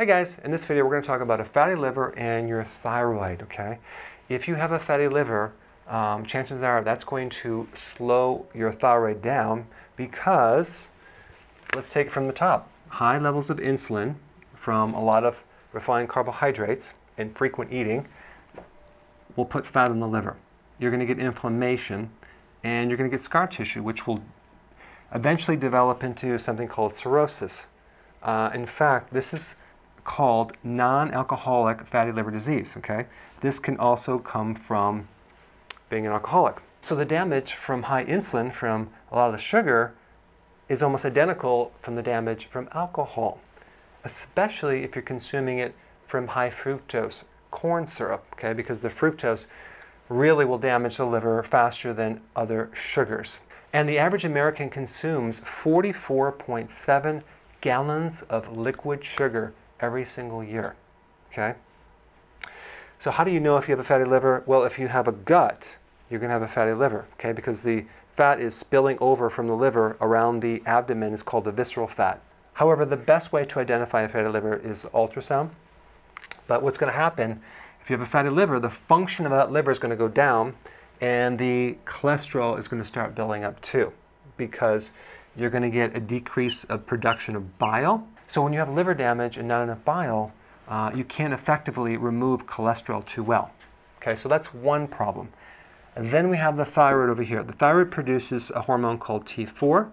[0.00, 2.64] Hey guys, in this video we're going to talk about a fatty liver and your
[2.64, 3.78] thyroid, okay?
[4.30, 5.52] If you have a fatty liver,
[5.88, 9.66] um, chances are that's going to slow your thyroid down
[9.96, 10.88] because,
[11.76, 12.70] let's take it from the top.
[12.88, 14.14] High levels of insulin
[14.54, 15.44] from a lot of
[15.74, 18.08] refined carbohydrates and frequent eating
[19.36, 20.34] will put fat in the liver.
[20.78, 22.10] You're going to get inflammation
[22.64, 24.22] and you're going to get scar tissue, which will
[25.12, 27.66] eventually develop into something called cirrhosis.
[28.22, 29.56] Uh, in fact, this is
[30.04, 33.06] called non-alcoholic fatty liver disease, okay?
[33.40, 35.08] This can also come from
[35.88, 36.56] being an alcoholic.
[36.82, 39.94] So the damage from high insulin, from a lot of the sugar,
[40.68, 43.40] is almost identical from the damage from alcohol,
[44.04, 45.74] especially if you're consuming it
[46.06, 48.52] from high fructose corn syrup, okay?
[48.52, 49.46] Because the fructose
[50.08, 53.40] really will damage the liver faster than other sugars.
[53.72, 57.22] And the average American consumes 44.7
[57.60, 60.74] gallons of liquid sugar every single year.
[61.32, 61.54] Okay?
[62.98, 64.42] So how do you know if you have a fatty liver?
[64.46, 65.76] Well, if you have a gut,
[66.10, 67.32] you're going to have a fatty liver, okay?
[67.32, 67.84] Because the
[68.16, 71.14] fat is spilling over from the liver around the abdomen.
[71.14, 72.20] It's called the visceral fat.
[72.52, 75.50] However, the best way to identify a fatty liver is ultrasound.
[76.46, 77.40] But what's going to happen
[77.80, 80.08] if you have a fatty liver, the function of that liver is going to go
[80.08, 80.54] down
[81.00, 83.92] and the cholesterol is going to start building up too
[84.36, 84.92] because
[85.36, 88.94] you're going to get a decrease of production of bile so when you have liver
[88.94, 90.32] damage and not enough bile,
[90.68, 93.50] uh, you can't effectively remove cholesterol too well.
[94.00, 95.28] Okay, so that's one problem.
[95.96, 97.42] And then we have the thyroid over here.
[97.42, 99.90] The thyroid produces a hormone called T4,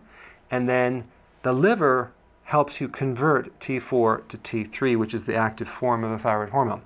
[0.51, 1.03] and then
[1.41, 2.11] the liver
[2.43, 6.81] helps you convert T4 to T3, which is the active form of the thyroid hormone.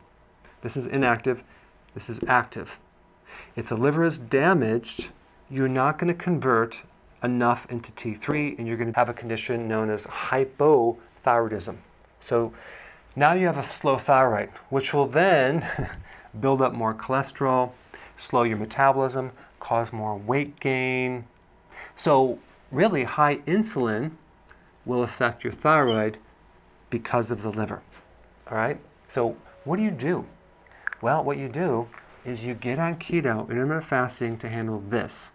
[0.61, 1.43] This is inactive,
[1.93, 2.79] this is active.
[3.57, 5.09] If the liver is damaged,
[5.49, 6.81] you're not going to convert
[7.21, 11.77] enough into T3, and you're going to have a condition known as hypo thyroidism.
[12.19, 12.53] So
[13.15, 15.67] now you have a slow thyroid, which will then
[16.39, 17.71] build up more cholesterol,
[18.17, 21.25] slow your metabolism, cause more weight gain.
[21.95, 22.39] So
[22.71, 24.11] really high insulin
[24.85, 26.17] will affect your thyroid
[26.89, 27.81] because of the liver.
[28.49, 28.79] All right?
[29.07, 30.25] So what do you do?
[31.01, 31.87] Well, what you do
[32.25, 35.29] is you get on keto, intermittent fasting to handle this.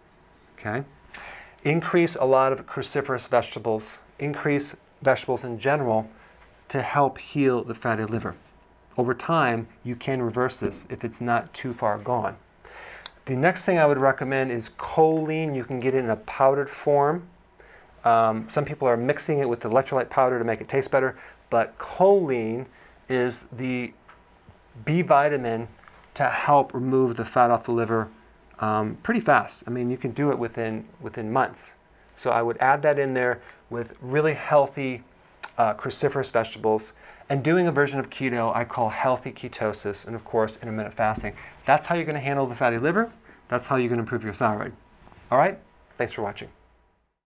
[0.57, 0.83] Okay?
[1.63, 6.09] Increase a lot of cruciferous vegetables, increase vegetables in general
[6.69, 8.35] to help heal the fatty liver.
[8.97, 12.35] Over time, you can reverse this if it's not too far gone.
[13.25, 15.55] The next thing I would recommend is choline.
[15.55, 17.27] You can get it in a powdered form.
[18.05, 21.17] Um, some people are mixing it with electrolyte powder to make it taste better,
[21.49, 22.65] but choline
[23.09, 23.93] is the
[24.85, 25.67] B vitamin
[26.13, 28.09] to help remove the fat off the liver
[28.59, 29.63] um, pretty fast.
[29.67, 31.73] I mean, you can do it within within months.
[32.17, 35.03] So I would add that in there with really healthy
[35.57, 36.93] uh, cruciferous vegetables
[37.29, 41.33] and doing a version of keto I call healthy ketosis and of course intermittent fasting.
[41.65, 43.11] That's how you're going to handle the fatty liver.
[43.47, 44.73] That's how you're going to improve your thyroid.
[45.31, 45.57] All right?
[45.97, 46.49] Thanks for watching.